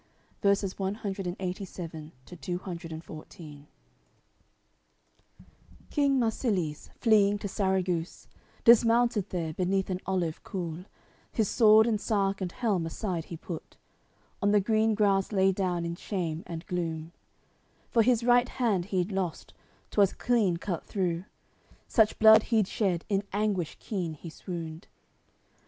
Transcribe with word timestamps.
Charles 0.41 0.61
slept 0.61 0.81
on 0.81 0.93
till 1.13 1.23
the 1.23 1.35
clear 1.35 1.89
dawn 1.93 2.93
of 2.97 3.29
day. 3.29 3.37
CLXXXVII 3.37 3.65
King 5.91 6.17
Marsilies, 6.17 6.89
fleeing 6.99 7.37
to 7.37 7.47
Sarraguce, 7.47 8.27
Dismounted 8.63 9.29
there 9.29 9.53
beneath 9.53 9.91
an 9.91 9.99
olive 10.07 10.41
cool; 10.41 10.85
His 11.31 11.49
sword 11.49 11.85
and 11.85 12.01
sark 12.01 12.41
and 12.41 12.51
helm 12.51 12.87
aside 12.87 13.25
he 13.25 13.37
put, 13.37 13.77
On 14.41 14.49
the 14.49 14.59
green 14.59 14.95
grass 14.95 15.31
lay 15.31 15.51
down 15.51 15.85
in 15.85 15.95
shame 15.95 16.41
and 16.47 16.65
gloom; 16.65 17.11
For 17.91 18.01
his 18.01 18.23
right 18.23 18.49
hand 18.49 18.85
he'd 18.85 19.11
lost, 19.11 19.53
'twas 19.91 20.13
clean 20.13 20.57
cut 20.57 20.83
through; 20.83 21.25
Such 21.87 22.17
blood 22.17 22.41
he'd 22.49 22.67
shed, 22.67 23.05
in 23.07 23.21
anguish 23.33 23.77
keen 23.79 24.15
he 24.15 24.31
swooned. 24.31 24.87